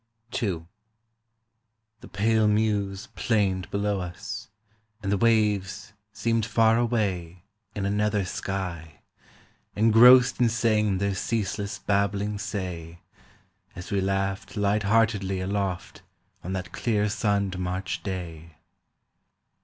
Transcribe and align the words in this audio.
II 0.41 0.65
The 1.99 2.07
pale 2.07 2.47
mews 2.47 3.09
plained 3.13 3.69
below 3.69 3.99
us, 3.99 4.49
and 5.03 5.11
the 5.11 5.17
waves 5.17 5.93
seemed 6.11 6.43
far 6.43 6.79
away 6.79 7.43
In 7.75 7.85
a 7.85 7.91
nether 7.91 8.25
sky, 8.25 9.01
engrossed 9.75 10.39
in 10.41 10.49
saying 10.49 10.97
their 10.97 11.13
ceaseless 11.13 11.77
babbling 11.77 12.39
say, 12.39 13.01
As 13.75 13.91
we 13.91 14.01
laughed 14.01 14.57
light 14.57 14.81
heartedly 14.81 15.39
aloft 15.39 16.01
on 16.43 16.53
that 16.53 16.71
clear 16.71 17.07
sunned 17.07 17.59
March 17.59 18.01
day. 18.01 18.55